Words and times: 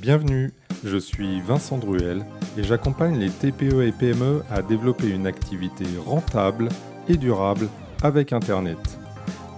Bienvenue, 0.00 0.50
je 0.82 0.96
suis 0.96 1.42
Vincent 1.42 1.76
Druel 1.76 2.24
et 2.56 2.62
j'accompagne 2.62 3.18
les 3.18 3.28
TPE 3.28 3.82
et 3.82 3.92
PME 3.92 4.42
à 4.50 4.62
développer 4.62 5.10
une 5.10 5.26
activité 5.26 5.84
rentable 6.02 6.70
et 7.06 7.18
durable 7.18 7.68
avec 8.02 8.32
Internet. 8.32 8.78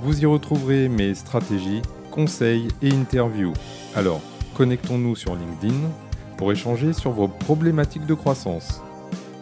Vous 0.00 0.20
y 0.20 0.26
retrouverez 0.26 0.88
mes 0.88 1.14
stratégies, 1.14 1.80
conseils 2.10 2.66
et 2.82 2.92
interviews. 2.92 3.52
Alors, 3.94 4.20
connectons-nous 4.54 5.14
sur 5.14 5.36
LinkedIn 5.36 5.78
pour 6.36 6.50
échanger 6.50 6.92
sur 6.92 7.12
vos 7.12 7.28
problématiques 7.28 8.06
de 8.06 8.14
croissance. 8.14 8.80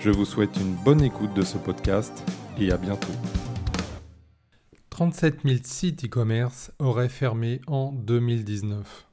Je 0.00 0.10
vous 0.10 0.26
souhaite 0.26 0.54
une 0.58 0.74
bonne 0.84 1.02
écoute 1.02 1.32
de 1.32 1.42
ce 1.42 1.56
podcast 1.56 2.12
et 2.58 2.72
à 2.72 2.76
bientôt. 2.76 3.14
37 4.90 5.44
000 5.46 5.60
sites 5.64 6.04
e-commerce 6.04 6.72
auraient 6.78 7.08
fermé 7.08 7.62
en 7.68 7.90
2019. 7.90 9.09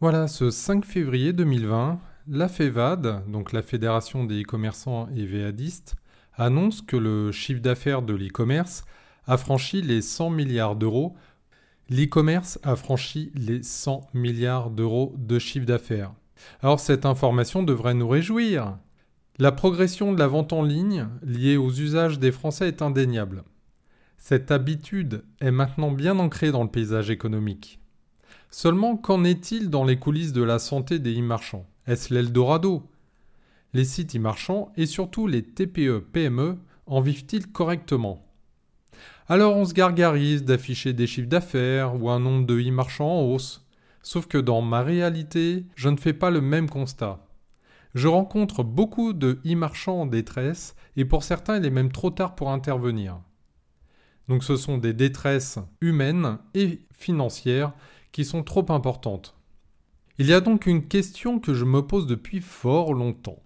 Voilà, 0.00 0.28
ce 0.28 0.52
5 0.52 0.84
février 0.84 1.32
2020, 1.32 1.98
la 2.28 2.46
FEVAD, 2.48 3.28
donc 3.28 3.52
la 3.52 3.62
Fédération 3.62 4.22
des 4.22 4.42
e-commerçants 4.42 5.08
et 5.16 5.26
VADistes, 5.26 5.96
annonce 6.34 6.82
que 6.82 6.96
le 6.96 7.32
chiffre 7.32 7.60
d'affaires 7.60 8.02
de 8.02 8.14
l'e-commerce 8.14 8.84
a 9.26 9.36
franchi 9.36 9.82
les 9.82 10.00
100 10.00 10.30
milliards 10.30 10.76
d'euros. 10.76 11.16
L'e-commerce 11.90 12.60
a 12.62 12.76
franchi 12.76 13.32
les 13.34 13.64
100 13.64 14.02
milliards 14.14 14.70
d'euros 14.70 15.16
de 15.18 15.40
chiffre 15.40 15.66
d'affaires. 15.66 16.12
Alors 16.62 16.78
cette 16.78 17.04
information 17.04 17.64
devrait 17.64 17.94
nous 17.94 18.08
réjouir. 18.08 18.78
La 19.40 19.50
progression 19.50 20.12
de 20.12 20.18
la 20.20 20.28
vente 20.28 20.52
en 20.52 20.62
ligne 20.62 21.08
liée 21.24 21.56
aux 21.56 21.72
usages 21.72 22.20
des 22.20 22.30
Français 22.30 22.68
est 22.68 22.82
indéniable. 22.82 23.42
Cette 24.16 24.52
habitude 24.52 25.24
est 25.40 25.50
maintenant 25.50 25.90
bien 25.90 26.20
ancrée 26.20 26.52
dans 26.52 26.62
le 26.62 26.70
paysage 26.70 27.10
économique. 27.10 27.80
Seulement, 28.50 28.96
qu'en 28.96 29.24
est-il 29.24 29.68
dans 29.68 29.84
les 29.84 29.98
coulisses 29.98 30.32
de 30.32 30.42
la 30.42 30.58
santé 30.58 30.98
des 30.98 31.18
e-marchands? 31.18 31.66
Est-ce 31.86 32.14
l'Eldorado? 32.14 32.82
Les 33.74 33.84
sites 33.84 34.16
e-marchands 34.16 34.72
et 34.76 34.86
surtout 34.86 35.26
les 35.26 35.42
TPE-PME 35.42 36.58
en 36.86 37.00
vivent-ils 37.00 37.46
correctement? 37.46 38.24
Alors 39.28 39.56
on 39.56 39.66
se 39.66 39.74
gargarise 39.74 40.44
d'afficher 40.44 40.94
des 40.94 41.06
chiffres 41.06 41.28
d'affaires 41.28 42.00
ou 42.00 42.08
un 42.08 42.18
nombre 42.18 42.46
de 42.46 42.58
e-marchands 42.58 43.20
en 43.20 43.22
hausse. 43.24 43.66
Sauf 44.02 44.26
que 44.26 44.38
dans 44.38 44.62
ma 44.62 44.80
réalité, 44.80 45.66
je 45.74 45.90
ne 45.90 45.98
fais 45.98 46.14
pas 46.14 46.30
le 46.30 46.40
même 46.40 46.70
constat. 46.70 47.26
Je 47.94 48.08
rencontre 48.08 48.62
beaucoup 48.62 49.12
de 49.12 49.38
e-marchands 49.44 50.00
en 50.02 50.06
détresse 50.06 50.74
et 50.96 51.04
pour 51.04 51.22
certains 51.22 51.58
il 51.58 51.66
est 51.66 51.70
même 51.70 51.92
trop 51.92 52.08
tard 52.10 52.34
pour 52.34 52.50
intervenir. 52.50 53.20
Donc 54.28 54.44
ce 54.44 54.56
sont 54.56 54.78
des 54.78 54.94
détresses 54.94 55.58
humaines 55.82 56.38
et 56.54 56.80
financières 56.92 57.72
qui 58.12 58.24
sont 58.24 58.42
trop 58.42 58.66
importantes. 58.70 59.34
Il 60.18 60.26
y 60.26 60.32
a 60.32 60.40
donc 60.40 60.66
une 60.66 60.86
question 60.86 61.38
que 61.38 61.54
je 61.54 61.64
me 61.64 61.80
pose 61.80 62.06
depuis 62.06 62.40
fort 62.40 62.92
longtemps. 62.92 63.42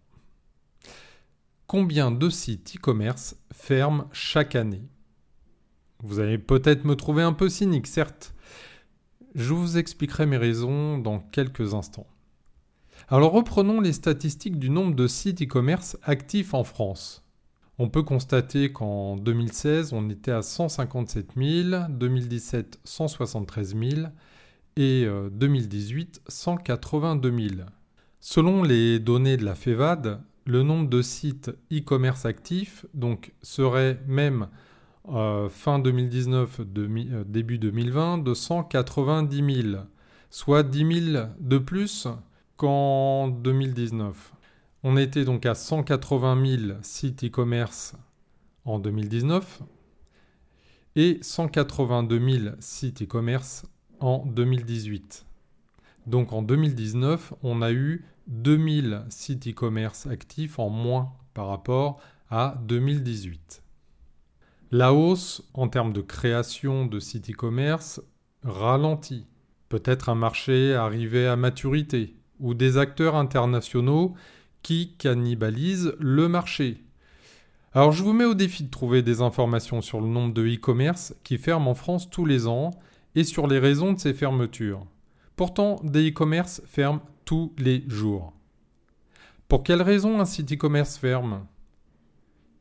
Combien 1.67 2.11
de 2.11 2.29
sites 2.31 2.77
e-commerce 2.77 3.37
ferment 3.53 4.09
chaque 4.13 4.57
année? 4.57 4.89
Vous 6.03 6.19
allez 6.19 6.39
peut-être 6.39 6.85
me 6.85 6.97
trouver 6.97 7.23
un 7.23 7.33
peu 7.33 7.49
cynique, 7.49 7.87
certes. 7.87 8.35
Je 9.35 9.55
vous 9.55 9.79
expliquerai 9.79 10.27
mes 10.27 10.37
raisons 10.37 10.99
dans 10.99 11.21
quelques 11.21 11.75
instants. 11.75 12.07
Alors 13.09 13.33
reprenons 13.33 13.81
les 13.81 13.93
statistiques 13.93 14.59
du 14.59 14.71
nombre 14.71 14.95
de 14.95 15.07
sites 15.07 15.43
e-commerce 15.43 15.97
actifs 16.03 16.55
en 16.55 16.65
France. 16.65 17.23
On 17.79 17.89
peut 17.89 18.03
constater 18.03 18.73
qu'en 18.73 19.17
2016, 19.17 19.93
on 19.93 20.09
était 20.11 20.31
à 20.31 20.43
157 20.43 21.33
000, 21.37 21.89
2017 21.91 22.81
173 22.85 23.77
000 23.77 24.09
et 24.77 25.07
2018 25.33 26.23
182 26.27 27.31
000. 27.31 27.63
Selon 28.21 28.63
les 28.63 28.99
données 28.99 29.37
de 29.37 29.45
la 29.45 29.55
FEVAD, 29.55 30.21
le 30.47 30.63
nombre 30.63 30.89
de 30.89 31.03
sites 31.03 31.51
e-commerce 31.73 32.25
actifs 32.25 32.87
donc, 32.95 33.33
serait 33.43 34.01
même 34.07 34.49
euh, 35.09 35.49
fin 35.49 35.79
2019, 35.79 36.61
euh, 36.61 37.25
début 37.25 37.59
2020 37.59 38.19
de 38.19 38.35
190 38.35 39.63
000, 39.63 39.85
soit 40.31 40.63
10 40.63 41.11
000 41.13 41.27
de 41.41 41.59
plus 41.59 42.09
qu'en 42.57 43.29
2019. 43.29 44.33
On 44.85 44.97
était 44.97 45.25
donc 45.25 45.47
à 45.47 45.55
180 45.55 46.47
000 46.67 46.79
sites 46.83 47.25
e-commerce 47.25 47.95
en 48.65 48.79
2019 48.79 49.63
et 50.95 51.19
182 51.23 52.31
000 52.31 52.55
sites 52.61 53.03
e-commerce 53.03 53.65
en 54.03 54.25
2018. 54.27 55.27
Donc 56.07 56.33
en 56.33 56.43
2019, 56.43 57.35
on 57.43 57.63
a 57.63 57.73
eu 57.73 58.05
2000 58.29 59.05
sites 59.09 59.49
e-commerce 59.49 60.07
actifs 60.07 60.59
en 60.59 60.69
moins 60.69 61.13
par 61.35 61.49
rapport 61.49 62.01
à 62.31 62.57
2018. 62.67 63.63
La 64.71 64.93
hausse 64.93 65.49
en 65.55 65.69
termes 65.69 65.93
de 65.93 66.01
création 66.01 66.87
de 66.87 66.99
sites 66.99 67.31
e-commerce 67.31 68.01
ralentit. 68.43 69.27
Peut-être 69.69 70.09
un 70.09 70.15
marché 70.15 70.75
arrivé 70.75 71.27
à 71.27 71.37
maturité 71.37 72.17
ou 72.41 72.55
des 72.55 72.79
acteurs 72.79 73.17
internationaux 73.17 74.15
qui 74.63 74.95
cannibalisent 74.97 75.95
le 75.99 76.29
marché. 76.29 76.83
Alors 77.75 77.93
je 77.93 78.03
vous 78.03 78.13
mets 78.13 78.25
au 78.25 78.35
défi 78.35 78.65
de 78.65 78.71
trouver 78.71 79.03
des 79.03 79.23
informations 79.23 79.81
sur 79.81 80.01
le 80.01 80.07
nombre 80.07 80.35
de 80.35 80.47
e-commerce 80.47 81.15
qui 81.25 81.39
ferment 81.39 81.71
en 81.71 81.75
France 81.75 82.11
tous 82.11 82.27
les 82.27 82.47
ans 82.47 82.71
et 83.15 83.25
sur 83.25 83.47
les 83.47 83.59
raisons 83.59 83.93
de 83.93 83.99
ces 83.99 84.15
fermetures. 84.15 84.87
Pourtant, 85.37 85.81
des 85.83 86.11
e-commerce 86.11 86.63
ferment 86.67 87.03
tous 87.25 87.53
les 87.59 87.85
jours. 87.89 88.33
Pour 89.49 89.63
quelles 89.63 89.83
raisons 89.83 90.21
un 90.21 90.25
site 90.25 90.53
e-commerce 90.53 90.97
ferme? 90.97 91.47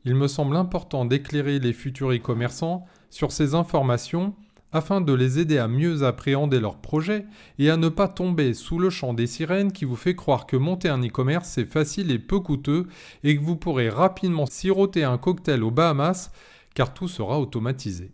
Il 0.04 0.14
me 0.14 0.26
semble 0.26 0.56
important 0.56 1.04
d'éclairer 1.04 1.58
les 1.58 1.72
futurs 1.72 2.12
e-commerçants 2.12 2.86
sur 3.08 3.30
ces 3.32 3.54
informations 3.54 4.34
afin 4.72 5.00
de 5.00 5.12
les 5.12 5.38
aider 5.38 5.58
à 5.58 5.68
mieux 5.68 6.02
appréhender 6.02 6.58
leurs 6.58 6.78
projets 6.78 7.26
et 7.58 7.70
à 7.70 7.76
ne 7.76 7.88
pas 7.88 8.08
tomber 8.08 8.54
sous 8.54 8.78
le 8.78 8.90
champ 8.90 9.12
des 9.12 9.26
sirènes 9.26 9.70
qui 9.70 9.84
vous 9.84 9.96
fait 9.96 10.16
croire 10.16 10.46
que 10.46 10.56
monter 10.56 10.88
un 10.88 11.02
e-commerce 11.02 11.50
c'est 11.50 11.66
facile 11.66 12.10
et 12.10 12.18
peu 12.18 12.40
coûteux 12.40 12.88
et 13.22 13.36
que 13.36 13.42
vous 13.42 13.56
pourrez 13.56 13.90
rapidement 13.90 14.46
siroter 14.46 15.04
un 15.04 15.18
cocktail 15.18 15.62
aux 15.62 15.70
Bahamas 15.70 16.32
car 16.74 16.94
tout 16.94 17.08
sera 17.08 17.38
automatisé. 17.38 18.12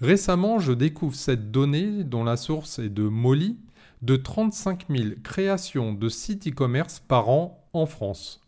Récemment, 0.00 0.60
je 0.60 0.72
découvre 0.72 1.16
cette 1.16 1.50
donnée 1.50 2.04
dont 2.04 2.22
la 2.22 2.36
source 2.36 2.78
est 2.78 2.88
de 2.88 3.02
Molly 3.02 3.58
de 4.02 4.14
35 4.14 4.86
000 4.88 5.08
créations 5.24 5.92
de 5.92 6.08
sites 6.08 6.46
e-commerce 6.46 7.00
par 7.00 7.28
an 7.28 7.66
en 7.72 7.86
France. 7.86 8.40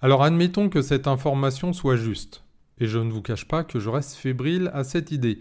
Alors 0.00 0.22
admettons 0.22 0.68
que 0.68 0.82
cette 0.82 1.06
information 1.06 1.72
soit 1.72 1.96
juste, 1.96 2.44
et 2.78 2.86
je 2.86 2.98
ne 2.98 3.10
vous 3.10 3.22
cache 3.22 3.46
pas 3.46 3.64
que 3.64 3.80
je 3.80 3.88
reste 3.88 4.14
fébrile 4.14 4.70
à 4.74 4.84
cette 4.84 5.10
idée. 5.10 5.40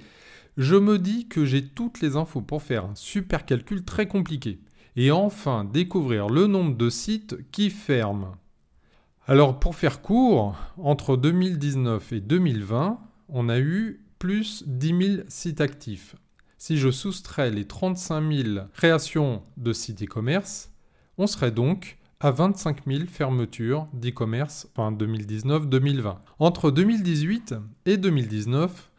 Je 0.55 0.75
me 0.75 0.97
dis 0.97 1.27
que 1.27 1.45
j'ai 1.45 1.67
toutes 1.67 1.99
les 2.01 2.15
infos 2.15 2.41
pour 2.41 2.63
faire 2.63 2.85
un 2.85 2.95
super 2.95 3.45
calcul 3.45 3.83
très 3.83 4.07
compliqué, 4.07 4.59
et 4.95 5.11
enfin 5.11 5.65
découvrir 5.65 6.27
le 6.29 6.47
nombre 6.47 6.77
de 6.77 6.89
sites 6.89 7.35
qui 7.51 7.69
ferment. 7.69 8.35
Alors 9.27 9.59
pour 9.59 9.75
faire 9.75 10.01
court, 10.01 10.55
entre 10.77 11.17
2019 11.17 12.13
et 12.13 12.21
2020, 12.21 12.99
on 13.27 13.49
a 13.49 13.59
eu 13.59 14.06
plus 14.19 14.63
10 14.67 14.87
000 14.87 15.23
sites 15.27 15.61
actifs. 15.61 16.15
Si 16.57 16.77
je 16.77 16.89
soustrais 16.89 17.51
les 17.51 17.65
35 17.65 18.33
000 18.33 18.65
créations 18.73 19.43
de 19.57 19.73
sites 19.73 20.03
e-commerce, 20.03 20.71
on 21.17 21.27
serait 21.27 21.51
donc 21.51 21.97
à 22.19 22.31
25 22.31 22.85
000 22.87 23.05
fermetures 23.07 23.87
d'e-commerce 23.93 24.67
en 24.75 24.91
2019-2020. 24.91 26.17
Entre 26.39 26.71
2018 26.71 27.55
et 27.85 27.97
2019, 27.97 28.89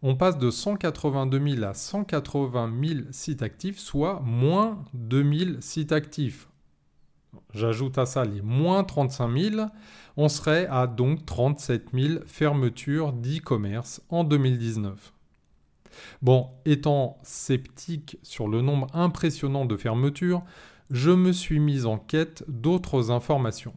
on 0.00 0.16
passe 0.16 0.38
de 0.38 0.50
182 0.50 1.54
000 1.56 1.64
à 1.64 1.74
180 1.74 2.72
000 2.82 3.00
sites 3.10 3.42
actifs, 3.42 3.78
soit 3.78 4.20
moins 4.24 4.84
2 4.94 5.38
000 5.38 5.50
sites 5.60 5.92
actifs. 5.92 6.48
J'ajoute 7.54 7.98
à 7.98 8.06
ça 8.06 8.24
les 8.24 8.42
moins 8.42 8.84
35 8.84 9.38
000 9.38 9.66
on 10.16 10.28
serait 10.28 10.66
à 10.66 10.86
donc 10.86 11.24
37 11.24 11.88
000 11.94 12.20
fermetures 12.26 13.12
d'e-commerce 13.12 14.02
en 14.10 14.24
2019. 14.24 15.12
Bon, 16.22 16.48
étant 16.64 17.18
sceptique 17.22 18.18
sur 18.22 18.48
le 18.48 18.62
nombre 18.62 18.86
impressionnant 18.94 19.64
de 19.64 19.76
fermetures, 19.76 20.42
je 20.90 21.10
me 21.10 21.32
suis 21.32 21.60
mis 21.60 21.86
en 21.86 21.98
quête 21.98 22.44
d'autres 22.48 23.10
informations. 23.10 23.74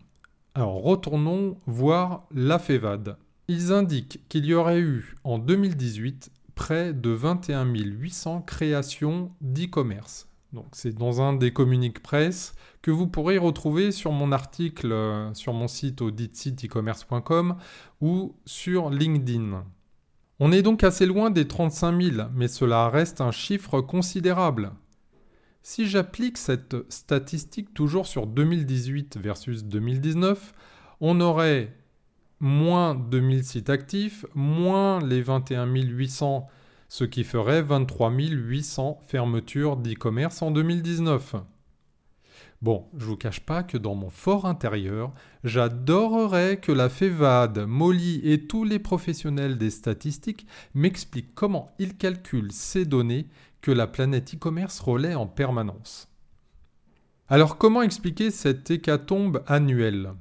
Alors 0.54 0.82
retournons 0.82 1.58
voir 1.66 2.24
la 2.34 2.60
FEVAD. 2.60 3.18
Ils 3.48 3.72
indiquent 3.72 4.22
qu'il 4.30 4.46
y 4.46 4.54
aurait 4.54 4.80
eu 4.80 5.16
en 5.24 5.38
2018 5.38 6.32
près 6.56 6.94
de 6.94 7.10
21 7.10 7.66
800 7.66 8.42
créations 8.42 9.32
d'e-commerce. 9.42 10.28
Donc 10.56 10.68
c'est 10.72 10.96
dans 10.96 11.22
un 11.22 11.34
des 11.34 11.52
communiques 11.52 12.02
presse 12.02 12.56
que 12.82 12.90
vous 12.90 13.08
pourrez 13.08 13.38
retrouver 13.38 13.92
sur 13.92 14.14
mon 14.14 14.32
article 14.32 14.94
euh, 14.94 15.34
sur 15.34 15.52
mon 15.52 15.68
site 15.68 16.02
auditsiteecommerce.com 16.02 17.58
ou 18.00 18.34
sur 18.46 18.90
LinkedIn. 18.90 19.66
On 20.40 20.54
est 20.54 20.62
donc 20.62 20.86
assez 20.86 21.06
loin 21.06 21.30
des 21.30 21.46
35 21.46 22.02
000, 22.02 22.28
mais 22.34 22.48
cela 22.48 22.88
reste 22.90 23.20
un 23.20 23.32
chiffre 23.32 23.82
considérable. 23.82 24.72
Si 25.62 25.88
j'applique 25.88 26.38
cette 26.38 26.90
statistique 26.90 27.74
toujours 27.74 28.08
sur 28.08 28.26
2018 28.26 29.18
versus 29.18 29.66
2019, 29.66 30.54
on 31.02 31.20
aurait 31.20 31.76
moins 32.40 32.96
2000 32.96 33.44
sites 33.44 33.70
actifs, 33.70 34.26
moins 34.34 35.06
les 35.06 35.22
21 35.22 35.66
800, 35.66 36.48
ce 36.88 37.04
qui 37.04 37.24
ferait 37.24 37.62
23 37.62 38.12
800 38.12 39.00
fermetures 39.08 39.78
d'e-commerce 39.78 40.42
en 40.42 40.52
2019. 40.52 41.36
Bon, 42.62 42.86
je 42.98 43.06
vous 43.06 43.18
cache 43.18 43.42
pas 43.42 43.64
que 43.64 43.78
dans 43.78 43.96
mon 43.96 44.10
fort 44.10 44.46
intérieur, 44.46 45.14
j'adorerais 45.44 46.58
que 46.58 46.72
la 46.72 46.90
FEVAD, 46.90 47.66
Molly 47.68 48.22
et 48.24 48.48
tous 48.48 48.64
les 48.64 48.80
professionnels 48.80 49.58
des 49.58 49.70
statistiques 49.70 50.48
m'expliquent 50.74 51.36
comment 51.36 51.72
ils 51.80 51.98
calculent 51.98 52.52
ces 52.52 52.86
données 52.86 53.28
que 53.62 53.72
la 53.72 53.88
planète 53.88 54.36
e-commerce 54.36 54.80
relaie 54.80 55.16
en 55.16 55.28
permanence. 55.28 56.08
Alors 57.28 57.58
comment 57.58 57.82
expliquer 57.82 58.32
cette 58.32 58.70
hécatombe 58.70 59.44
annuelle? 59.48 60.14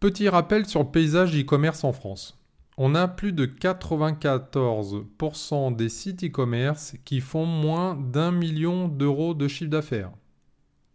Petit 0.00 0.28
rappel 0.28 0.66
sur 0.66 0.82
le 0.82 0.90
paysage 0.90 1.38
e-commerce 1.38 1.84
en 1.84 1.92
France. 1.92 2.39
On 2.76 2.94
a 2.94 3.08
plus 3.08 3.32
de 3.32 3.46
94% 3.46 5.74
des 5.76 5.88
sites 5.88 6.24
e-commerce 6.24 6.94
qui 7.04 7.20
font 7.20 7.46
moins 7.46 7.94
d'un 7.94 8.32
million 8.32 8.88
d'euros 8.88 9.34
de 9.34 9.48
chiffre 9.48 9.70
d'affaires. 9.70 10.12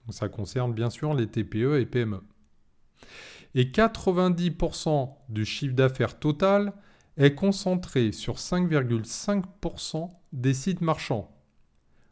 Ça 0.10 0.30
concerne 0.30 0.74
bien 0.74 0.90
sûr 0.90 1.14
les 1.14 1.28
TPE 1.28 1.80
et 1.80 1.86
PME. 1.86 2.22
Et 3.54 3.66
90% 3.66 5.10
du 5.30 5.46
chiffre 5.46 5.76
d'affaires 5.76 6.20
total 6.20 6.74
est 7.18 7.36
concentré 7.36 8.12
sur 8.12 8.36
5,5% 8.36 10.10
des 10.34 10.54
sites 10.54 10.82
marchands, 10.82 11.32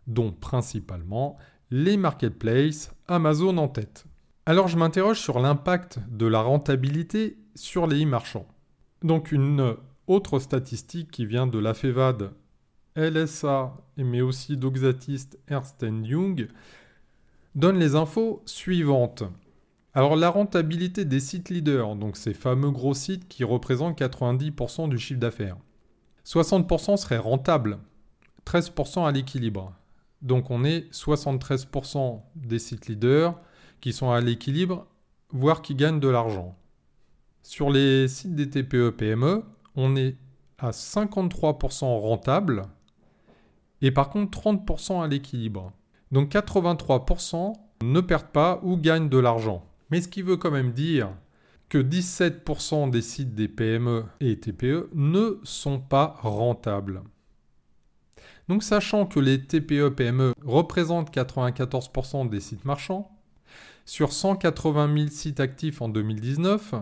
dont 0.07 0.31
principalement 0.31 1.37
les 1.69 1.97
marketplaces, 1.97 2.93
Amazon 3.07 3.57
en 3.57 3.67
tête. 3.67 4.05
Alors 4.45 4.67
je 4.67 4.77
m'interroge 4.77 5.19
sur 5.19 5.39
l'impact 5.39 5.99
de 6.09 6.25
la 6.25 6.41
rentabilité 6.41 7.37
sur 7.55 7.87
les 7.87 8.03
e-marchands. 8.03 8.47
Donc 9.03 9.33
une 9.33 9.75
autre 10.07 10.39
statistique 10.39 11.11
qui 11.11 11.25
vient 11.25 11.45
de 11.45 11.59
la 11.59 11.73
FEVAD, 11.73 12.31
LSA, 12.95 13.73
mais 13.97 14.21
aussi 14.21 14.55
d'Oxatist 14.55 15.37
Ernst 15.49 15.85
Young, 16.03 16.47
donne 17.53 17.79
les 17.79 17.95
infos 17.95 18.41
suivantes. 18.45 19.23
Alors 19.93 20.15
la 20.15 20.29
rentabilité 20.29 21.03
des 21.03 21.19
sites 21.19 21.49
leaders, 21.49 21.95
donc 21.95 22.15
ces 22.15 22.33
fameux 22.33 22.71
gros 22.71 22.93
sites 22.93 23.27
qui 23.27 23.43
représentent 23.43 23.99
90% 23.99 24.87
du 24.87 24.97
chiffre 24.97 25.19
d'affaires. 25.19 25.57
60% 26.25 26.95
seraient 26.95 27.17
rentables, 27.17 27.79
13% 28.45 29.05
à 29.05 29.11
l'équilibre. 29.11 29.73
Donc 30.21 30.49
on 30.49 30.63
est 30.63 30.89
73% 30.93 32.21
des 32.35 32.59
sites 32.59 32.87
leaders 32.87 33.37
qui 33.81 33.91
sont 33.91 34.11
à 34.11 34.21
l'équilibre, 34.21 34.87
voire 35.31 35.61
qui 35.61 35.75
gagnent 35.75 35.99
de 35.99 36.07
l'argent. 36.07 36.55
Sur 37.43 37.69
les 37.69 38.07
sites 38.07 38.35
des 38.35 38.49
TPE-PME, 38.49 39.43
on 39.75 39.95
est 39.97 40.15
à 40.57 40.71
53% 40.71 41.83
rentable 41.99 42.63
et 43.81 43.91
par 43.91 44.09
contre 44.09 44.39
30% 44.39 45.03
à 45.03 45.07
l'équilibre. 45.07 45.73
Donc 46.11 46.31
83% 46.31 47.53
ne 47.83 47.99
perdent 47.99 48.31
pas 48.31 48.61
ou 48.63 48.77
gagnent 48.77 49.09
de 49.09 49.17
l'argent. 49.17 49.65
Mais 49.89 49.99
ce 49.99 50.07
qui 50.07 50.21
veut 50.21 50.37
quand 50.37 50.51
même 50.51 50.71
dire 50.71 51.09
que 51.67 51.77
17% 51.77 52.89
des 52.89 53.01
sites 53.01 53.35
des 53.35 53.49
PME 53.49 54.05
et 54.21 54.39
TPE 54.39 54.89
ne 54.93 55.39
sont 55.43 55.79
pas 55.79 56.15
rentables. 56.21 57.03
Donc 58.47 58.63
sachant 58.63 59.05
que 59.05 59.19
les 59.19 59.45
TPE-PME 59.45 60.33
représentent 60.45 61.13
94% 61.13 62.29
des 62.29 62.39
sites 62.39 62.63
marchands, 62.63 63.11
sur 63.85 64.13
180 64.13 64.95
000 64.97 65.09
sites 65.09 65.39
actifs 65.41 65.81
en 65.81 65.89
2019, 65.89 66.75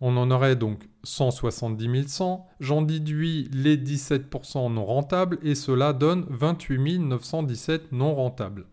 on 0.00 0.16
en 0.16 0.30
aurait 0.30 0.56
donc 0.56 0.88
170 1.04 2.08
100. 2.08 2.46
J'en 2.60 2.82
déduis 2.82 3.48
les 3.52 3.76
17% 3.76 4.72
non 4.72 4.84
rentables 4.84 5.38
et 5.42 5.54
cela 5.54 5.92
donne 5.92 6.26
28 6.28 6.98
917 7.00 7.92
non 7.92 8.14
rentables. 8.14 8.66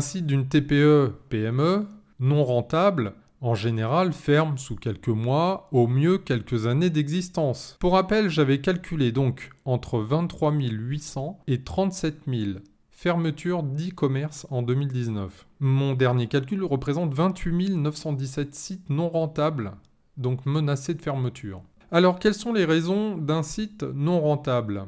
Site 0.00 0.26
d'une 0.26 0.48
TPE-PME 0.48 1.86
non 2.20 2.44
rentable 2.44 3.14
en 3.42 3.54
général, 3.54 4.12
ferme 4.12 4.58
sous 4.58 4.76
quelques 4.76 5.08
mois, 5.08 5.68
au 5.72 5.86
mieux 5.86 6.18
quelques 6.18 6.66
années 6.66 6.90
d'existence. 6.90 7.78
Pour 7.80 7.94
rappel, 7.94 8.28
j'avais 8.28 8.60
calculé 8.60 9.12
donc 9.12 9.50
entre 9.64 9.98
23 9.98 10.52
800 10.52 11.40
et 11.46 11.62
37 11.62 12.24
000 12.28 12.58
fermetures 12.90 13.62
d'e-commerce 13.62 14.46
en 14.50 14.60
2019. 14.60 15.46
Mon 15.60 15.94
dernier 15.94 16.26
calcul 16.26 16.62
représente 16.62 17.14
28 17.14 17.76
917 17.76 18.54
sites 18.54 18.90
non 18.90 19.08
rentables, 19.08 19.72
donc 20.20 20.46
menacés 20.46 20.94
de 20.94 21.02
fermeture. 21.02 21.62
Alors, 21.90 22.20
quelles 22.20 22.34
sont 22.34 22.52
les 22.52 22.64
raisons 22.64 23.16
d'un 23.16 23.42
site 23.42 23.82
non 23.82 24.20
rentable? 24.20 24.84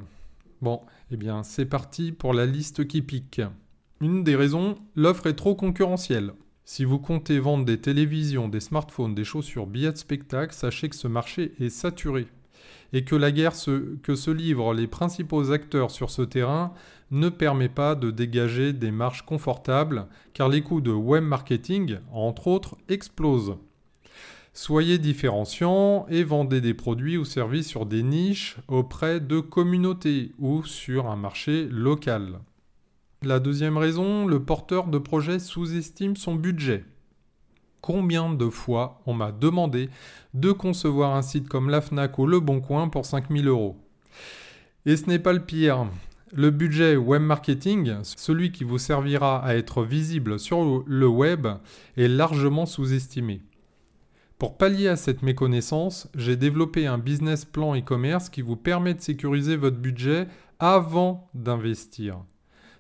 Bon, 0.61 0.81
eh 1.11 1.17
bien, 1.17 1.43
c'est 1.43 1.67
parti 1.67 2.13
pour 2.13 2.33
la 2.33 2.47
liste 2.47 2.87
qui 2.87 3.03
pique. 3.03 3.41
Une 4.01 4.23
des 4.23 4.37
raisons, 4.37 4.77
l'offre 4.95 5.27
est 5.27 5.35
trop 5.35 5.57
concurrentielle. 5.57 6.33
Si 6.65 6.85
vous 6.85 7.01
comptez 7.01 7.41
vendre 7.41 7.65
des 7.65 7.81
télévisions, 7.81 8.49
des 8.49 8.61
smartphones, 8.61 9.15
des 9.15 9.25
chaussures, 9.25 9.67
billets 9.67 9.93
de 9.93 9.97
spectacle, 9.97 10.55
sachez 10.55 10.89
que 10.89 10.97
ce 10.97 11.09
marché 11.09 11.55
est 11.59 11.71
saturé 11.71 12.29
et 12.93 13.05
que 13.05 13.17
la 13.17 13.33
guerre 13.33 13.55
que 14.03 14.15
se 14.15 14.31
livrent 14.31 14.75
les 14.75 14.87
principaux 14.87 15.51
acteurs 15.51 15.91
sur 15.91 16.11
ce 16.11 16.23
terrain 16.23 16.73
ne 17.11 17.29
permet 17.29 17.69
pas 17.69 17.95
de 17.95 18.11
dégager 18.11 18.73
des 18.73 18.91
marges 18.91 19.23
confortables 19.23 20.07
car 20.35 20.49
les 20.49 20.63
coûts 20.63 20.81
de 20.81 20.93
web 20.93 21.25
marketing, 21.25 21.99
entre 22.13 22.47
autres, 22.47 22.77
explosent. 22.89 23.57
Soyez 24.55 24.99
différenciants 24.99 26.05
et 26.11 26.25
vendez 26.25 26.61
des 26.61 26.75
produits 26.75 27.17
ou 27.17 27.25
services 27.25 27.69
sur 27.69 27.87
des 27.87 28.03
niches 28.03 28.59
auprès 28.69 29.19
de 29.19 29.41
communautés 29.41 30.33
ou 30.39 30.63
sur 30.65 31.07
un 31.07 31.17
marché 31.17 31.67
local. 31.71 32.39
La 33.23 33.41
deuxième 33.41 33.79
raison, 33.79 34.27
le 34.27 34.45
porteur 34.45 34.89
de 34.89 34.99
projet 34.99 35.39
sous-estime 35.39 36.17
son 36.17 36.35
budget. 36.35 36.85
Combien 37.81 38.35
de 38.35 38.51
fois 38.51 39.01
on 39.07 39.15
m'a 39.15 39.33
demandé 39.33 39.89
de 40.35 40.53
concevoir 40.53 41.17
un 41.17 41.23
site 41.23 41.49
comme 41.49 41.71
la 41.71 41.81
FNAC 41.81 42.19
ou 42.19 42.27
Le 42.27 42.39
Bon 42.39 42.61
Coin 42.61 42.89
pour 42.89 43.07
5000 43.07 43.49
euros? 43.49 43.79
Et 44.85 44.99
ce 44.99 45.07
n'est 45.07 45.19
pas 45.19 45.33
le 45.33 45.45
pire. 45.45 45.87
Le 46.31 46.51
budget 46.51 46.97
web 46.97 47.23
marketing, 47.23 47.95
celui 48.03 48.53
qui 48.53 48.65
vous 48.65 48.79
servira 48.79 49.43
à 49.43 49.55
être 49.55 49.83
visible 49.83 50.39
sur 50.39 50.85
le 50.87 51.09
web, 51.09 51.49
est 51.97 52.09
largement 52.09 52.67
sous-estimé. 52.67 53.41
Pour 54.43 54.59
pallier 54.59 54.89
à 54.89 54.97
cette 54.97 55.23
méconnaissance, 55.23 56.09
j'ai 56.17 56.35
développé 56.35 56.89
un 56.89 56.99
business 56.99 57.45
plan 57.45 57.77
e-commerce 57.77 58.29
qui 58.29 58.43
vous 58.43 58.57
permet 58.57 58.93
de 58.93 59.01
sécuriser 59.01 59.55
votre 59.55 59.77
budget 59.77 60.27
avant 60.59 61.31
d'investir. 61.33 62.19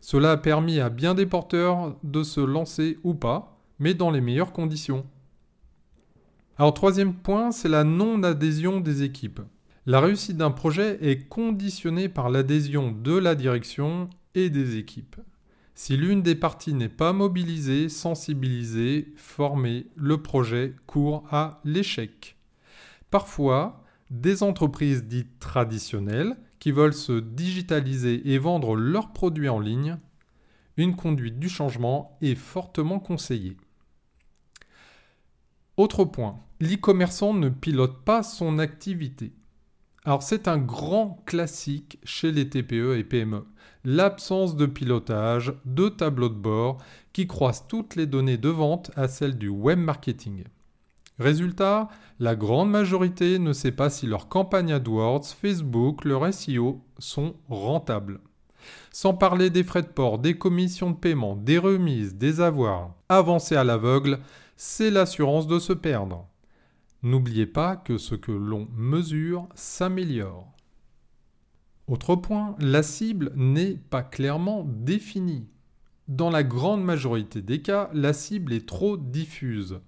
Cela 0.01 0.33
a 0.33 0.37
permis 0.39 0.81
à 0.81 0.91
bien 0.91 1.15
des 1.15 1.25
porteurs 1.25 1.97
de 2.03 2.25
se 2.25 2.41
lancer 2.41 2.99
ou 3.05 3.15
pas, 3.15 3.61
mais 3.79 3.95
dans 3.95 4.11
les 4.11 4.21
meilleures 4.21 4.53
conditions. 4.53 5.07
Alors 6.59 6.75
troisième 6.75 7.15
point, 7.15 7.53
c'est 7.53 7.69
la 7.69 7.85
non-adhésion 7.85 8.81
des 8.81 9.05
équipes. 9.05 9.43
La 9.87 10.01
réussite 10.01 10.39
d'un 10.39 10.51
projet 10.51 10.99
est 11.01 11.29
conditionnée 11.29 12.09
par 12.09 12.29
l'adhésion 12.29 12.91
de 12.91 13.17
la 13.17 13.37
direction 13.37 14.11
et 14.35 14.51
des 14.51 14.79
équipes. 14.79 15.15
Si 15.75 15.97
l'une 15.97 16.23
des 16.23 16.35
parties 16.35 16.75
n'est 16.75 16.89
pas 16.89 17.13
mobilisée, 17.13 17.89
sensibilisée, 17.89 19.13
formée, 19.17 19.87
le 19.97 20.21
projet 20.21 20.77
court 20.87 21.25
à 21.31 21.61
l'échec. 21.65 22.37
Parfois, 23.11 23.83
des 24.11 24.43
entreprises 24.43 25.05
dites 25.05 25.39
traditionnelles 25.39 26.37
qui 26.59 26.73
veulent 26.73 26.95
se 26.95 27.19
digitaliser 27.19 28.33
et 28.33 28.39
vendre 28.39 28.77
leurs 28.77 29.13
produits 29.13 29.49
en 29.49 29.59
ligne, 29.59 29.99
une 30.77 30.95
conduite 30.95 31.39
du 31.39 31.49
changement 31.49 32.17
est 32.21 32.35
fortement 32.35 33.01
conseillée. 33.01 33.57
Autre 35.77 36.05
point, 36.05 36.39
l'e-commerçant 36.61 37.35
ne 37.35 37.49
pilote 37.49 38.05
pas 38.05 38.23
son 38.23 38.59
activité. 38.59 39.33
Alors 40.05 40.23
c'est 40.23 40.49
un 40.49 40.59
grand 40.59 41.23
classique 41.27 41.99
chez 42.05 42.33
les 42.33 42.49
TPE 42.49 42.97
et 42.99 43.05
PME, 43.05 43.47
l'absence 43.85 44.57
de 44.57 44.67
pilotage, 44.67 45.55
de 45.65 45.89
tableau 45.89 46.29
de 46.29 46.35
bord 46.35 46.79
qui 47.13 47.27
croisent 47.27 47.67
toutes 47.69 47.97
les 47.97 48.07
données 48.07 48.39
de 48.39 48.49
vente 48.49 48.91
à 48.97 49.09
celles 49.09 49.39
du 49.39 49.49
web 49.49 49.79
marketing. 49.79 50.45
Résultat, 51.19 51.89
la 52.21 52.35
grande 52.35 52.71
majorité 52.71 53.39
ne 53.39 53.53
sait 53.53 53.73
pas 53.73 53.91
si 53.91 54.07
leurs 54.07 54.29
campagnes 54.29 54.73
AdWords, 54.73 55.27
Facebook, 55.27 56.05
leur 56.05 56.33
SEO 56.33 56.81
sont 56.99 57.35
rentables. 57.49 58.21
Sans 58.93 59.15
parler 59.15 59.51
des 59.51 59.65
frais 59.65 59.83
de 59.83 59.89
port, 59.89 60.19
des 60.19 60.39
commissions 60.39 60.91
de 60.91 60.97
paiement, 60.97 61.37
des 61.37 61.59
remises, 61.59 62.15
des 62.15 62.41
avoirs. 62.41 62.95
Avancer 63.09 63.57
à 63.57 63.65
l'aveugle, 63.65 64.21
c'est 64.57 64.91
l'assurance 64.91 65.47
de 65.47 65.59
se 65.59 65.73
perdre. 65.73 66.29
N'oubliez 67.03 67.47
pas 67.47 67.77
que 67.77 67.99
ce 67.99 68.15
que 68.15 68.33
l'on 68.33 68.69
mesure 68.77 69.49
s'améliore. 69.55 70.52
Autre 71.93 72.17
point, 72.17 72.57
la 72.59 72.83
cible 72.83 73.33
n'est 73.37 73.75
pas 73.75 74.03
clairement 74.03 74.65
définie. 74.67 75.47
Dans 76.09 76.31
la 76.31 76.43
grande 76.43 76.83
majorité 76.83 77.43
des 77.43 77.61
cas, 77.61 77.91
la 77.93 78.15
cible 78.15 78.55
est 78.55 78.67
trop 78.67 78.97
diffuse. 78.97 79.79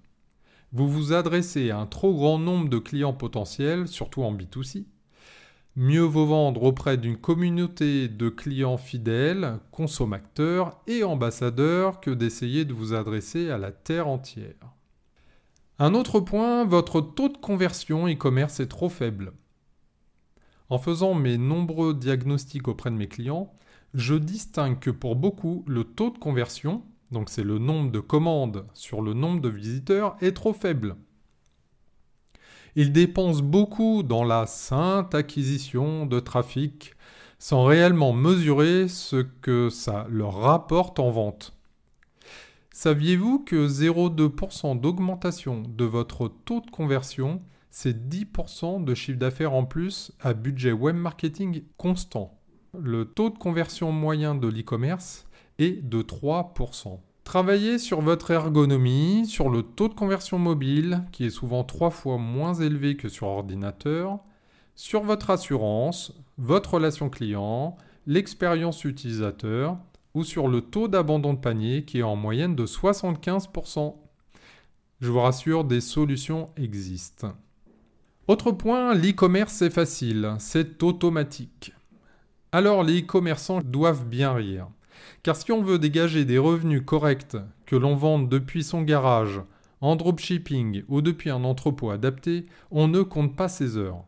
Vous 0.71 0.87
vous 0.87 1.13
adressez 1.13 1.71
à 1.71 1.79
un 1.79 1.87
trop 1.87 2.13
grand 2.13 2.37
nombre 2.37 2.69
de 2.69 2.77
clients 2.77 3.15
potentiels, 3.15 3.87
surtout 3.87 4.21
en 4.21 4.35
B2C. 4.35 4.85
Mieux 5.75 6.03
vaut 6.03 6.27
vendre 6.27 6.61
auprès 6.61 6.97
d'une 6.97 7.17
communauté 7.17 8.07
de 8.07 8.29
clients 8.29 8.77
fidèles, 8.77 9.57
consommateurs 9.71 10.79
et 10.85 11.03
ambassadeurs 11.03 12.01
que 12.01 12.11
d'essayer 12.11 12.65
de 12.65 12.73
vous 12.75 12.93
adresser 12.93 13.49
à 13.49 13.57
la 13.57 13.71
terre 13.71 14.07
entière. 14.07 14.75
Un 15.79 15.95
autre 15.95 16.19
point, 16.19 16.65
votre 16.65 17.01
taux 17.01 17.29
de 17.29 17.37
conversion 17.37 18.07
e-commerce 18.07 18.59
est 18.59 18.67
trop 18.67 18.89
faible. 18.89 19.33
En 20.69 20.79
faisant 20.79 21.13
mes 21.13 21.37
nombreux 21.37 21.93
diagnostics 21.93 22.67
auprès 22.67 22.89
de 22.89 22.95
mes 22.95 23.07
clients, 23.07 23.53
je 23.93 24.15
distingue 24.15 24.79
que 24.79 24.89
pour 24.89 25.15
beaucoup, 25.15 25.63
le 25.67 25.83
taux 25.83 26.09
de 26.09 26.17
conversion, 26.17 26.83
donc 27.11 27.29
c'est 27.29 27.43
le 27.43 27.59
nombre 27.59 27.91
de 27.91 27.99
commandes 27.99 28.65
sur 28.73 29.01
le 29.01 29.13
nombre 29.13 29.41
de 29.41 29.49
visiteurs, 29.49 30.17
est 30.21 30.35
trop 30.35 30.53
faible. 30.53 30.95
Ils 32.75 32.91
dépensent 32.91 33.43
beaucoup 33.43 34.03
dans 34.03 34.23
la 34.23 34.47
sainte 34.47 35.15
acquisition 35.15 36.05
de 36.05 36.19
trafic 36.19 36.93
sans 37.39 37.63
réellement 37.63 38.11
mesurer 38.11 38.87
ce 38.87 39.17
que 39.17 39.69
ça 39.69 40.07
leur 40.09 40.35
rapporte 40.35 40.99
en 40.99 41.11
vente. 41.11 41.53
Saviez-vous 42.71 43.39
que 43.39 43.67
0,2% 43.67 44.79
d'augmentation 44.79 45.61
de 45.61 45.85
votre 45.85 46.27
taux 46.27 46.59
de 46.59 46.69
conversion 46.69 47.41
c'est 47.77 48.07
10% 48.07 48.85
de 48.85 48.93
chiffre 48.95 49.19
d'affaires 49.19 49.51
en 49.51 49.65
plus 49.65 50.13
à 50.21 50.33
budget 50.33 50.71
web 50.71 50.95
marketing 50.95 51.63
constant. 51.75 52.39
Le 52.73 53.03
taux 53.03 53.29
de 53.29 53.37
conversion 53.37 53.91
moyen 53.91 54.33
de 54.33 54.47
l'e-commerce 54.47 55.27
est 55.59 55.85
de 55.85 56.01
3%. 56.01 57.01
Travaillez 57.25 57.77
sur 57.77 57.99
votre 57.99 58.31
ergonomie, 58.31 59.25
sur 59.25 59.49
le 59.49 59.61
taux 59.61 59.89
de 59.89 59.93
conversion 59.93 60.39
mobile, 60.39 61.03
qui 61.11 61.25
est 61.25 61.29
souvent 61.29 61.65
trois 61.65 61.89
fois 61.89 62.17
moins 62.17 62.53
élevé 62.53 62.95
que 62.95 63.09
sur 63.09 63.27
ordinateur, 63.27 64.19
sur 64.75 65.03
votre 65.03 65.29
assurance, 65.29 66.13
votre 66.37 66.75
relation 66.75 67.09
client, 67.09 67.75
l'expérience 68.07 68.85
utilisateur, 68.85 69.77
ou 70.13 70.23
sur 70.23 70.47
le 70.47 70.61
taux 70.61 70.87
d'abandon 70.87 71.33
de 71.33 71.39
panier 71.39 71.83
qui 71.83 71.99
est 71.99 72.03
en 72.03 72.15
moyenne 72.15 72.55
de 72.55 72.65
75%. 72.65 73.95
Je 75.01 75.11
vous 75.11 75.19
rassure, 75.19 75.65
des 75.65 75.81
solutions 75.81 76.51
existent. 76.55 77.33
Autre 78.27 78.51
point, 78.51 78.95
l'e-commerce 78.95 79.53
c'est 79.53 79.69
facile, 79.69 80.33
c'est 80.39 80.81
automatique. 80.81 81.73
Alors 82.51 82.83
les 82.83 83.01
e-commerçants 83.01 83.61
doivent 83.61 84.07
bien 84.07 84.33
rire. 84.33 84.67
Car 85.21 85.35
si 85.35 85.51
on 85.51 85.61
veut 85.61 85.77
dégager 85.77 86.25
des 86.25 86.39
revenus 86.39 86.81
corrects, 86.83 87.37
que 87.67 87.75
l'on 87.75 87.95
vende 87.95 88.27
depuis 88.27 88.63
son 88.63 88.81
garage, 88.81 89.41
en 89.79 89.95
dropshipping 89.95 90.81
ou 90.87 91.01
depuis 91.01 91.29
un 91.29 91.43
entrepôt 91.43 91.91
adapté, 91.91 92.47
on 92.71 92.87
ne 92.87 93.03
compte 93.03 93.35
pas 93.35 93.47
ses 93.47 93.77
heures. 93.77 94.03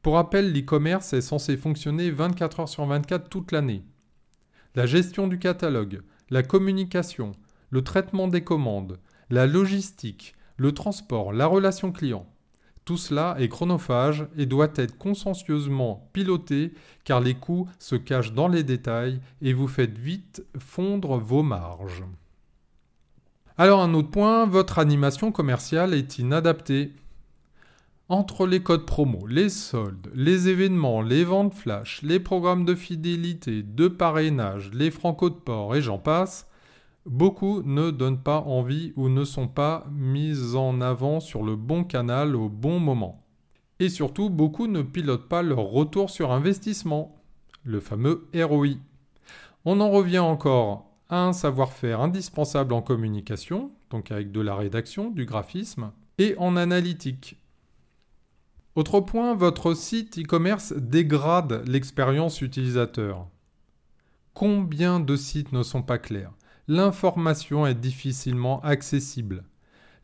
Pour 0.00 0.14
rappel, 0.14 0.50
l'e-commerce 0.50 1.12
est 1.12 1.20
censé 1.20 1.58
fonctionner 1.58 2.10
24 2.10 2.60
heures 2.60 2.68
sur 2.70 2.86
24 2.86 3.28
toute 3.28 3.52
l'année. 3.52 3.84
La 4.74 4.86
gestion 4.86 5.28
du 5.28 5.38
catalogue, 5.38 6.00
la 6.30 6.42
communication, 6.42 7.32
le 7.68 7.82
traitement 7.82 8.28
des 8.28 8.44
commandes, 8.44 8.98
la 9.28 9.46
logistique, 9.46 10.34
le 10.56 10.72
transport, 10.72 11.34
la 11.34 11.44
relation 11.44 11.92
client. 11.92 12.31
Tout 12.84 12.96
cela 12.96 13.36
est 13.38 13.48
chronophage 13.48 14.26
et 14.36 14.46
doit 14.46 14.72
être 14.74 14.98
consciencieusement 14.98 16.08
piloté 16.12 16.72
car 17.04 17.20
les 17.20 17.34
coûts 17.34 17.68
se 17.78 17.94
cachent 17.94 18.32
dans 18.32 18.48
les 18.48 18.64
détails 18.64 19.20
et 19.40 19.52
vous 19.52 19.68
faites 19.68 19.96
vite 19.96 20.44
fondre 20.58 21.18
vos 21.18 21.44
marges. 21.44 22.04
Alors 23.56 23.80
un 23.82 23.94
autre 23.94 24.10
point, 24.10 24.46
votre 24.46 24.78
animation 24.78 25.30
commerciale 25.30 25.94
est 25.94 26.18
inadaptée. 26.18 26.92
Entre 28.08 28.46
les 28.46 28.62
codes 28.62 28.84
promo, 28.84 29.26
les 29.26 29.48
soldes, 29.48 30.10
les 30.14 30.48
événements, 30.48 31.02
les 31.02 31.24
ventes 31.24 31.54
flash, 31.54 32.02
les 32.02 32.18
programmes 32.18 32.64
de 32.64 32.74
fidélité, 32.74 33.62
de 33.62 33.88
parrainage, 33.88 34.70
les 34.74 34.90
francos 34.90 35.30
de 35.30 35.36
port 35.36 35.76
et 35.76 35.82
j'en 35.82 35.98
passe, 35.98 36.46
Beaucoup 37.04 37.62
ne 37.62 37.90
donnent 37.90 38.22
pas 38.22 38.40
envie 38.40 38.92
ou 38.94 39.08
ne 39.08 39.24
sont 39.24 39.48
pas 39.48 39.86
mis 39.90 40.54
en 40.54 40.80
avant 40.80 41.18
sur 41.18 41.42
le 41.42 41.56
bon 41.56 41.82
canal 41.82 42.36
au 42.36 42.48
bon 42.48 42.78
moment. 42.78 43.24
Et 43.80 43.88
surtout, 43.88 44.30
beaucoup 44.30 44.68
ne 44.68 44.82
pilotent 44.82 45.28
pas 45.28 45.42
leur 45.42 45.64
retour 45.64 46.10
sur 46.10 46.30
investissement, 46.30 47.20
le 47.64 47.80
fameux 47.80 48.28
ROI. 48.34 48.76
On 49.64 49.80
en 49.80 49.90
revient 49.90 50.20
encore 50.20 50.92
à 51.08 51.24
un 51.24 51.32
savoir-faire 51.32 52.00
indispensable 52.00 52.72
en 52.72 52.82
communication, 52.82 53.72
donc 53.90 54.12
avec 54.12 54.30
de 54.30 54.40
la 54.40 54.54
rédaction, 54.54 55.10
du 55.10 55.24
graphisme, 55.24 55.90
et 56.18 56.36
en 56.38 56.56
analytique. 56.56 57.36
Autre 58.76 59.00
point, 59.00 59.34
votre 59.34 59.74
site 59.74 60.18
e-commerce 60.18 60.72
dégrade 60.72 61.62
l'expérience 61.66 62.40
utilisateur. 62.40 63.26
Combien 64.34 65.00
de 65.00 65.16
sites 65.16 65.52
ne 65.52 65.62
sont 65.62 65.82
pas 65.82 65.98
clairs? 65.98 66.32
L'information 66.68 67.66
est 67.66 67.74
difficilement 67.74 68.60
accessible. 68.62 69.44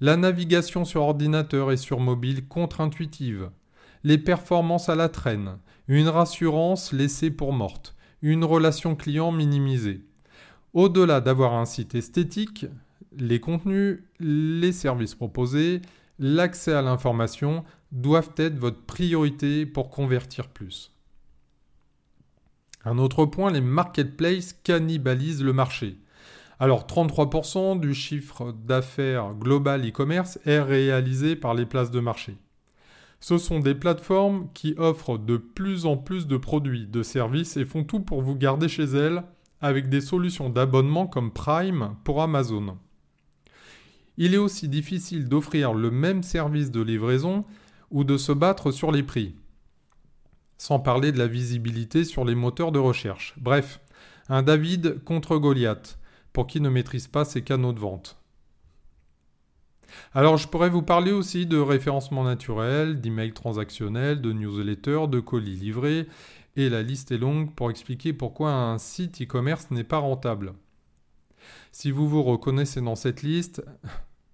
La 0.01 0.17
navigation 0.17 0.85
sur 0.85 1.03
ordinateur 1.03 1.73
et 1.73 1.77
sur 1.77 2.01
mobile 2.01 2.47
contre-intuitive. 2.47 3.51
Les 4.05 4.19
performances 4.19 4.89
à 4.89 4.95
la 4.95 5.09
traîne. 5.09 5.59
Une 5.89 6.09
rassurance 6.09 6.93
laissée 6.93 7.31
pour 7.31 7.53
morte. 7.53 7.95
Une 8.23 8.45
relation 8.45 8.95
client 8.95 9.33
minimisée. 9.33 10.05
Au-delà 10.75 11.21
d'avoir 11.21 11.55
un 11.55 11.65
site 11.65 11.95
esthétique, 11.95 12.67
les 13.17 13.41
contenus, 13.41 14.01
les 14.21 14.73
services 14.73 15.15
proposés, 15.15 15.81
l'accès 16.19 16.73
à 16.73 16.83
l'information 16.83 17.65
doivent 17.91 18.33
être 18.37 18.59
votre 18.59 18.83
priorité 18.83 19.67
pour 19.67 19.91
convertir 19.91 20.49
plus. 20.49 20.93
Un 22.85 22.99
autre 22.99 23.25
point, 23.27 23.51
les 23.51 23.61
marketplaces 23.61 24.53
cannibalisent 24.63 25.43
le 25.43 25.53
marché. 25.53 25.99
Alors 26.61 26.87
33% 26.87 27.79
du 27.79 27.95
chiffre 27.95 28.53
d'affaires 28.53 29.35
global 29.35 29.87
e-commerce 29.87 30.41
est 30.45 30.61
réalisé 30.61 31.37
par 31.37 31.55
les 31.55 31.67
places 31.67 31.93
de 31.93 32.01
marché. 32.01 32.37
Ce 33.21 33.39
sont 33.39 33.61
des 33.61 33.75
plateformes 33.75 34.49
qui 34.55 34.75
offrent 34.77 35.19
de 35.19 35.37
plus 35.37 35.87
en 35.87 35.97
plus 35.97 36.27
de 36.27 36.37
produits, 36.37 36.87
de 36.87 37.03
services 37.03 37.57
et 37.57 37.65
font 37.65 37.85
tout 37.85 38.01
pour 38.01 38.23
vous 38.23 38.35
garder 38.35 38.69
chez 38.69 38.85
elles 38.85 39.23
avec 39.61 39.89
des 39.89 40.01
solutions 40.01 40.51
d'abonnement 40.51 41.07
comme 41.07 41.33
Prime 41.33 41.95
pour 42.05 42.23
Amazon. 42.23 42.77
Il 44.17 44.35
est 44.35 44.39
aussi 44.39 44.69
difficile 44.69 45.29
d'offrir 45.29 45.75
le 45.75 45.93
même 45.93 46.25
service 46.25 46.73
de 46.73 46.81
livraison 46.81 47.45
ou 47.93 48.03
de 48.03 48.17
se 48.17 48.33
battre 48.33 48.73
sur 48.73 48.91
les 48.91 49.05
prix. 49.05 49.37
Sans 50.59 50.81
parler 50.81 51.13
de 51.13 51.19
la 51.19 51.29
visibilité 51.29 52.03
sur 52.03 52.25
les 52.25 52.35
moteurs 52.35 52.73
de 52.73 52.81
recherche. 52.81 53.35
Bref, 53.39 53.81
un 54.29 54.43
David 54.43 55.03
contre 55.05 55.39
Goliath 55.39 55.99
pour 56.33 56.47
qui 56.47 56.61
ne 56.61 56.69
maîtrise 56.69 57.07
pas 57.07 57.25
ses 57.25 57.43
canaux 57.43 57.73
de 57.73 57.81
vente. 57.81 58.19
Alors 60.13 60.37
je 60.37 60.49
pourrais 60.49 60.71
vous 60.71 60.83
parler 60.83 61.13
aussi 61.13 61.47
de 61.47 61.59
référencement 61.59 62.25
naturel, 62.25 63.01
d'email 63.01 63.33
transactionnel, 63.33 64.21
de 64.21 64.33
newsletter, 64.33 65.07
de 65.09 65.21
colis 65.21 65.57
livrés, 65.57 66.07
et 66.57 66.69
la 66.69 66.83
liste 66.83 67.13
est 67.13 67.19
longue 67.19 67.55
pour 67.55 67.71
expliquer 67.71 68.13
pourquoi 68.13 68.53
un 68.53 68.79
site 68.79 69.23
e-commerce 69.23 69.71
n'est 69.71 69.85
pas 69.85 69.99
rentable. 69.99 70.55
Si 71.73 71.91
vous 71.91 72.09
vous 72.09 72.23
reconnaissez 72.23 72.81
dans 72.81 72.97
cette 72.97 73.23
liste, 73.23 73.65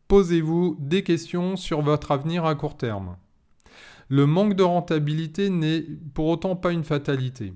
posez-vous 0.09 0.77
des 0.81 1.03
questions 1.03 1.57
sur 1.57 1.83
votre 1.83 2.13
avenir 2.13 2.45
à 2.47 2.55
court 2.55 2.77
terme. 2.77 3.17
Le 4.09 4.27
manque 4.27 4.55
de 4.55 4.63
rentabilité 4.63 5.51
n'est 5.51 5.85
pour 6.15 6.29
autant 6.29 6.57
pas 6.57 6.73
une 6.73 6.85
fatalité. 6.85 7.53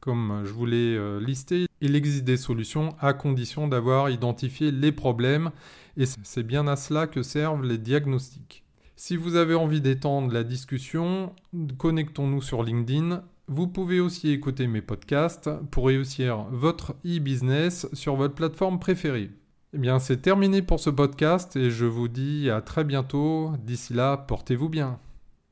Comme 0.00 0.42
je 0.44 0.52
vous 0.52 0.66
l'ai 0.66 0.96
euh, 0.96 1.20
listé, 1.20 1.67
il 1.80 1.94
existe 1.94 2.24
des 2.24 2.36
solutions 2.36 2.94
à 3.00 3.12
condition 3.12 3.68
d'avoir 3.68 4.10
identifié 4.10 4.70
les 4.70 4.92
problèmes 4.92 5.50
et 5.96 6.04
c'est 6.06 6.42
bien 6.42 6.66
à 6.66 6.76
cela 6.76 7.06
que 7.06 7.22
servent 7.22 7.64
les 7.64 7.78
diagnostics. 7.78 8.64
Si 8.96 9.16
vous 9.16 9.36
avez 9.36 9.54
envie 9.54 9.80
d'étendre 9.80 10.32
la 10.32 10.42
discussion, 10.42 11.32
connectons-nous 11.76 12.42
sur 12.42 12.64
LinkedIn. 12.64 13.22
Vous 13.46 13.68
pouvez 13.68 14.00
aussi 14.00 14.30
écouter 14.30 14.66
mes 14.66 14.82
podcasts 14.82 15.50
pour 15.70 15.86
réussir 15.86 16.46
votre 16.50 16.96
e-business 17.06 17.88
sur 17.92 18.16
votre 18.16 18.34
plateforme 18.34 18.78
préférée. 18.78 19.30
Eh 19.74 19.78
bien, 19.78 19.98
c'est 19.98 20.22
terminé 20.22 20.62
pour 20.62 20.80
ce 20.80 20.90
podcast 20.90 21.54
et 21.54 21.70
je 21.70 21.84
vous 21.84 22.08
dis 22.08 22.50
à 22.50 22.60
très 22.60 22.84
bientôt. 22.84 23.52
D'ici 23.64 23.94
là, 23.94 24.16
portez-vous 24.16 24.68
bien. 24.68 24.98